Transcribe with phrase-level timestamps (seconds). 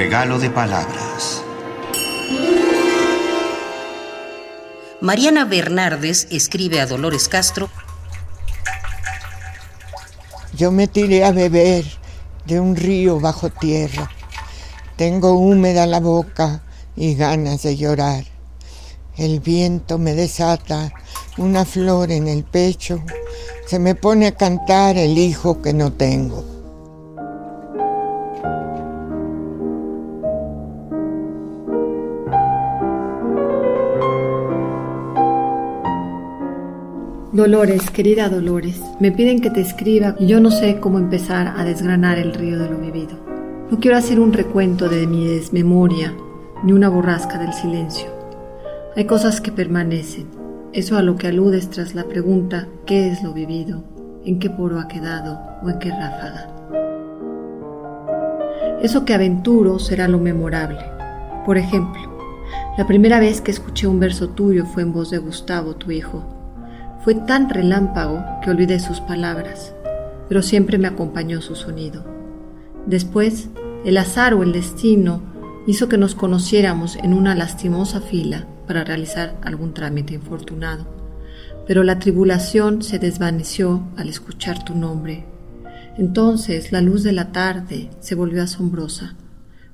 [0.00, 1.42] regalo de palabras.
[5.02, 7.68] Mariana Bernardes escribe a Dolores Castro.
[10.56, 11.84] Yo me tiré a beber
[12.46, 14.10] de un río bajo tierra.
[14.96, 16.62] Tengo húmeda la boca
[16.96, 18.24] y ganas de llorar.
[19.18, 20.94] El viento me desata
[21.36, 23.04] una flor en el pecho.
[23.66, 26.49] Se me pone a cantar el hijo que no tengo.
[37.40, 41.64] Dolores, querida Dolores, me piden que te escriba y yo no sé cómo empezar a
[41.64, 43.18] desgranar el río de lo vivido.
[43.70, 46.14] No quiero hacer un recuento de mi desmemoria
[46.62, 48.08] ni una borrasca del silencio.
[48.94, 50.26] Hay cosas que permanecen,
[50.74, 53.84] eso a lo que aludes tras la pregunta ¿qué es lo vivido?
[54.26, 55.40] ¿En qué poro ha quedado?
[55.62, 56.50] ¿O en qué ráfaga?
[58.82, 60.84] Eso que aventuro será lo memorable.
[61.46, 62.02] Por ejemplo,
[62.76, 66.36] la primera vez que escuché un verso tuyo fue en voz de Gustavo, tu hijo
[67.02, 69.74] fue tan relámpago que olvidé sus palabras,
[70.28, 72.04] pero siempre me acompañó su sonido.
[72.86, 73.48] Después,
[73.84, 75.22] el azar o el destino
[75.66, 80.86] hizo que nos conociéramos en una lastimosa fila para realizar algún trámite infortunado,
[81.66, 85.26] pero la tribulación se desvaneció al escuchar tu nombre.
[85.96, 89.16] Entonces la luz de la tarde se volvió asombrosa.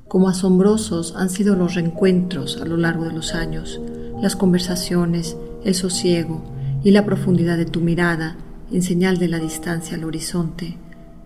[0.08, 3.80] Como asombrosos han sido los reencuentros a lo largo de los años,
[4.20, 6.55] las conversaciones, el sosiego,
[6.86, 8.36] y la profundidad de tu mirada
[8.70, 10.76] en señal de la distancia al horizonte,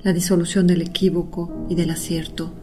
[0.02, 2.54] la disolución del equívoco y del acierto,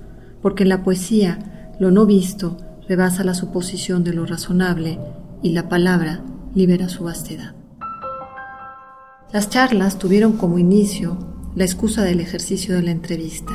[0.42, 2.58] porque en la poesía lo no visto
[2.90, 4.98] rebasa la suposición de lo razonable
[5.44, 6.24] y la palabra
[6.56, 7.54] libera su vastedad.
[9.32, 11.20] Las charlas tuvieron como inicio
[11.56, 13.54] la excusa del ejercicio de la entrevista.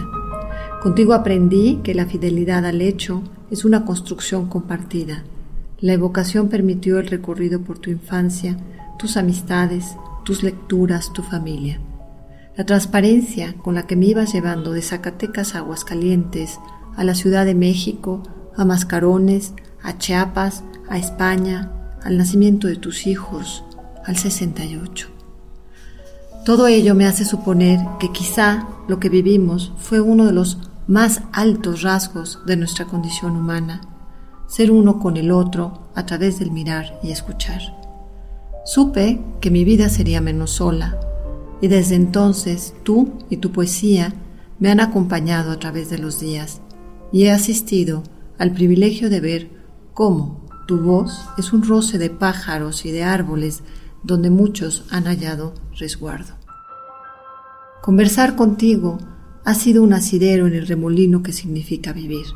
[0.84, 5.25] Contigo aprendí que la fidelidad al hecho es una construcción compartida.
[5.81, 8.56] La evocación permitió el recorrido por tu infancia
[9.03, 11.81] tus amistades, tus lecturas, tu familia.
[12.57, 16.61] La transparencia con la que me ibas llevando de Zacatecas a Aguascalientes,
[16.95, 18.23] a la Ciudad de México,
[18.57, 21.73] a Mascarones, a Chiapas, a España,
[22.05, 23.65] al nacimiento de tus hijos,
[24.07, 25.09] al 68.
[26.45, 31.23] Todo ello me hace suponer que quizá lo que vivimos fue uno de los más
[31.33, 33.81] altos rasgos de nuestra condición humana,
[34.47, 37.81] ser uno con el otro a través del mirar y escuchar.
[38.65, 41.00] Supe que mi vida sería menos sola
[41.61, 44.15] y desde entonces tú y tu poesía
[44.61, 46.61] me han acompañado a través de los días
[47.11, 48.05] y he asistido
[48.39, 49.51] al privilegio de ver
[49.95, 53.62] cómo tu voz es un roce de pájaros y de árboles
[54.05, 56.34] donde muchos han hallado resguardo.
[57.83, 58.99] Conversar contigo
[59.45, 62.27] ha sido un asidero en el remolino que significa vivir.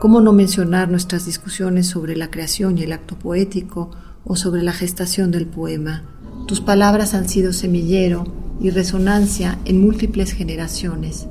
[0.00, 3.90] ¿Cómo no mencionar nuestras discusiones sobre la creación y el acto poético
[4.26, 6.02] o sobre la gestación del poema.
[6.46, 8.24] Tus palabras han sido semillero
[8.60, 11.28] y resonancia en múltiples generaciones,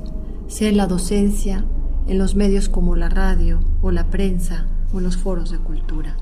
[0.48, 1.64] sea en la docencia,
[2.08, 6.16] en los medios como la radio o la prensa o en los foros de cultura.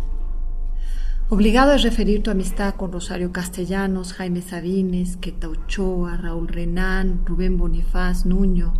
[1.30, 7.56] Obligado a referir tu amistad con Rosario Castellanos, Jaime Sabines, Queta Ochoa, Raúl Renán, Rubén
[7.56, 8.74] Bonifaz, Nuño,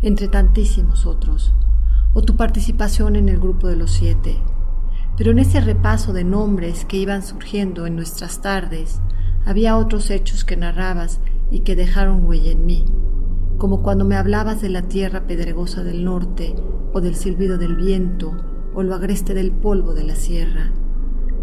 [0.00, 1.52] entre tantísimos otros,
[2.14, 4.38] o tu participación en el grupo de los siete,
[5.20, 9.02] pero en ese repaso de nombres que iban surgiendo en nuestras tardes,
[9.44, 11.20] había otros hechos que narrabas
[11.50, 12.86] y que dejaron huella en mí,
[13.58, 16.54] como cuando me hablabas de la tierra pedregosa del norte,
[16.94, 18.34] o del silbido del viento,
[18.72, 20.72] o lo agreste del polvo de la sierra,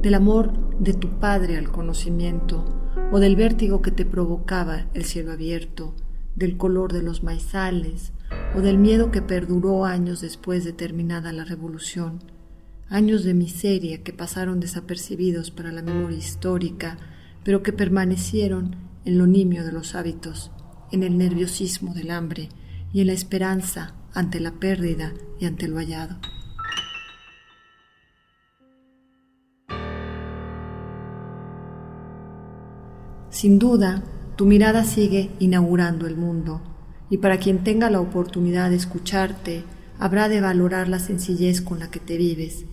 [0.02, 2.66] del amor de tu padre al conocimiento,
[3.12, 5.94] o del vértigo que te provocaba el cielo abierto,
[6.36, 8.12] del color de los maizales,
[8.56, 12.37] o del miedo que perduró años después de terminada la revolución
[12.90, 16.98] años de miseria que pasaron desapercibidos para la memoria histórica,
[17.44, 18.76] pero que permanecieron
[19.06, 20.52] en lo nimio de los hábitos,
[20.92, 22.50] en el nerviosismo del hambre
[22.94, 26.18] y en la esperanza ante la pérdida y ante lo hallado.
[33.30, 34.04] Sin duda,
[34.36, 36.62] tu mirada sigue inaugurando el mundo,
[37.10, 39.64] y para quien tenga la oportunidad de escucharte,
[40.00, 42.66] habrá de valorar la sencillez con la que te vives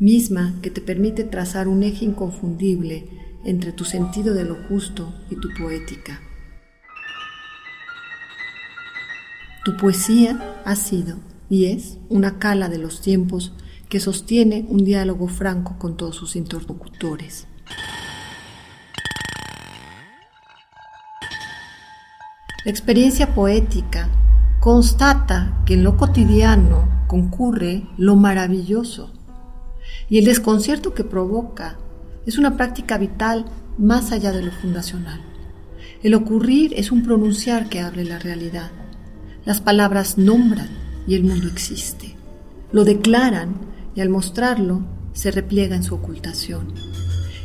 [0.00, 3.08] misma que te permite trazar un eje inconfundible
[3.44, 6.20] entre tu sentido de lo justo y tu poética.
[9.64, 11.18] Tu poesía ha sido
[11.50, 13.52] y es una cala de los tiempos
[13.90, 17.46] que sostiene un diálogo franco con todos sus interlocutores.
[22.64, 24.08] La experiencia poética
[24.60, 29.12] constata que en lo cotidiano concurre lo maravilloso.
[30.10, 31.78] Y el desconcierto que provoca
[32.26, 33.46] es una práctica vital
[33.78, 35.20] más allá de lo fundacional.
[36.02, 38.70] El ocurrir es un pronunciar que abre la realidad.
[39.44, 40.68] Las palabras nombran
[41.06, 42.16] y el mundo existe.
[42.72, 43.54] Lo declaran
[43.94, 46.74] y al mostrarlo se repliega en su ocultación.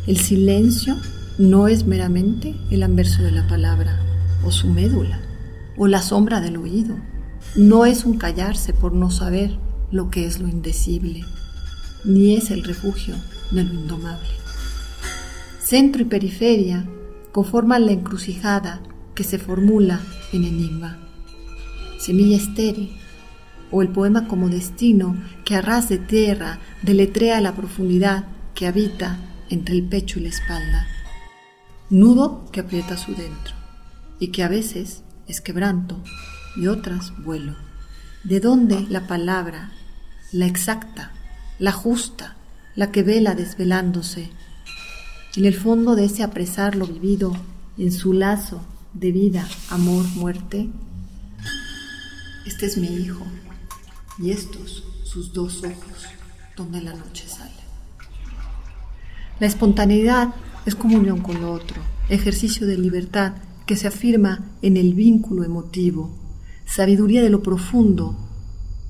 [0.08, 0.96] El silencio
[1.38, 4.00] no es meramente el anverso de la palabra
[4.44, 5.20] o su médula
[5.78, 6.96] o la sombra del oído.
[7.56, 9.58] No es un callarse por no saber
[9.92, 11.24] lo que es lo indecible,
[12.06, 13.16] ni es el refugio
[13.52, 14.30] de lo indomable.
[15.60, 16.86] Centro y periferia
[17.32, 18.82] conforman la encrucijada
[19.16, 20.00] que se formula
[20.32, 21.00] en enigma.
[22.00, 22.96] Semilla estéril,
[23.72, 29.20] o el poema como destino que a ras de tierra deletrea la profundidad que habita
[29.50, 30.88] entre el pecho y la espalda.
[31.90, 33.56] Nudo que aprieta su dentro
[34.20, 36.02] y que a veces es quebranto
[36.56, 37.56] y otras vuelo.
[38.24, 39.72] ¿De dónde la palabra,
[40.32, 41.12] la exacta,
[41.60, 42.36] la justa,
[42.76, 44.30] la que vela desvelándose?
[45.36, 47.36] En el fondo de ese apresar lo vivido,
[47.78, 48.62] en su lazo
[48.94, 50.70] de vida, amor, muerte,
[52.46, 53.26] este es mi hijo
[54.20, 56.06] y estos sus dos ojos
[56.56, 57.52] donde la noche sale.
[59.40, 60.34] La espontaneidad
[60.66, 63.34] es comunión con lo otro, ejercicio de libertad
[63.66, 66.16] que se afirma en el vínculo emotivo,
[66.66, 68.16] sabiduría de lo profundo,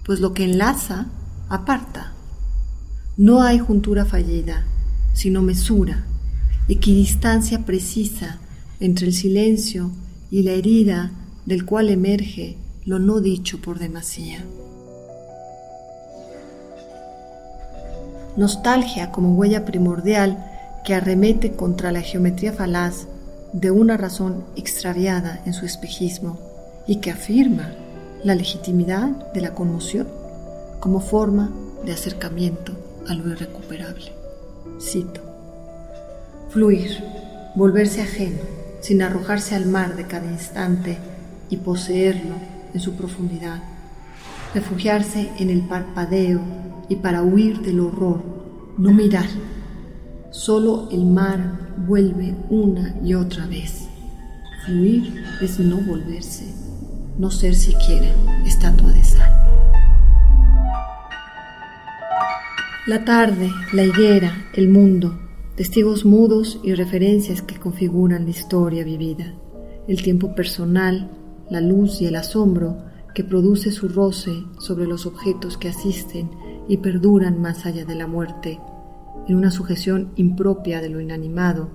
[0.03, 1.07] pues lo que enlaza,
[1.49, 2.14] aparta.
[3.17, 4.65] No hay juntura fallida,
[5.13, 6.03] sino mesura,
[6.67, 8.39] equidistancia precisa
[8.81, 9.91] entre el silencio
[10.29, 11.11] y la herida
[11.45, 14.43] del cual emerge lo no dicho por demasía.
[18.35, 20.51] Nostalgia como huella primordial
[20.83, 23.07] que arremete contra la geometría falaz
[23.53, 26.37] de una razón extraviada en su espejismo
[26.85, 27.71] y que afirma
[28.25, 30.09] la legitimidad de la conmoción
[30.81, 31.49] como forma
[31.85, 34.11] de acercamiento a lo irrecuperable.
[34.79, 35.21] Cito.
[36.49, 36.91] Fluir,
[37.55, 38.39] volverse ajeno,
[38.81, 40.97] sin arrojarse al mar de cada instante
[41.49, 42.35] y poseerlo
[42.73, 43.61] en su profundidad.
[44.53, 46.41] Refugiarse en el parpadeo
[46.89, 48.23] y para huir del horror,
[48.77, 49.27] no mirar.
[50.31, 53.87] Solo el mar vuelve una y otra vez.
[54.65, 56.45] Fluir es no volverse,
[57.17, 58.07] no ser siquiera
[58.45, 59.24] estatua de sal.
[62.87, 65.17] La tarde, la higuera, el mundo,
[65.55, 69.33] testigos mudos y referencias que configuran la historia vivida,
[69.87, 71.09] el tiempo personal,
[71.49, 72.77] la luz y el asombro
[73.15, 76.29] que produce su roce sobre los objetos que asisten
[76.67, 78.59] y perduran más allá de la muerte,
[79.27, 81.71] en una sujeción impropia de lo inanimado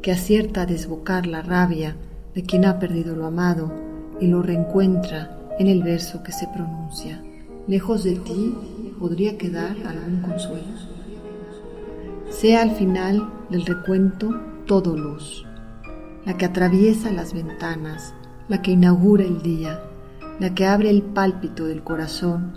[0.00, 1.96] que acierta a desbocar la rabia
[2.36, 3.72] de quien ha perdido lo amado
[4.20, 7.20] y lo reencuentra en el verso que se pronuncia.
[7.66, 8.54] Lejos de ti
[9.02, 10.62] podría quedar algún consuelo.
[12.30, 14.30] Sea al final del recuento
[14.64, 15.44] todo luz,
[16.24, 18.14] la que atraviesa las ventanas,
[18.46, 19.82] la que inaugura el día,
[20.38, 22.52] la que abre el pálpito del corazón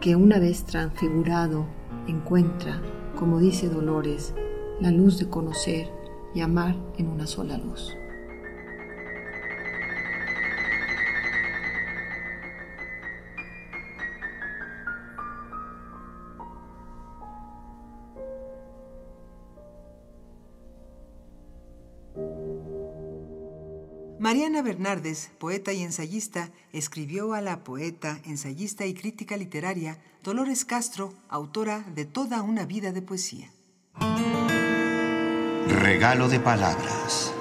[0.00, 1.64] que una vez transfigurado
[2.08, 2.82] encuentra,
[3.16, 4.34] como dice Dolores,
[4.80, 5.86] la luz de conocer
[6.34, 7.94] y amar en una sola luz.
[24.24, 31.12] Mariana Bernardes, poeta y ensayista, escribió a la poeta, ensayista y crítica literaria Dolores Castro,
[31.28, 33.50] autora de Toda una vida de poesía.
[35.68, 37.34] Regalo de palabras.